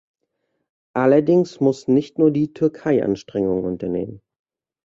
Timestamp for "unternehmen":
3.65-4.23